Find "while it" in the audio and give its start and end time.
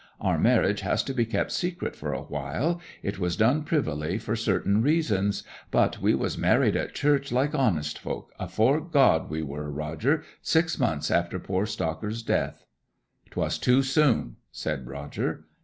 2.23-3.19